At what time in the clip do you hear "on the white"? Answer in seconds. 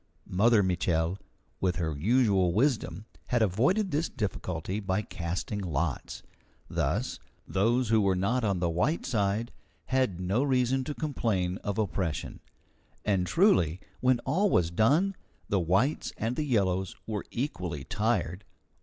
8.43-9.05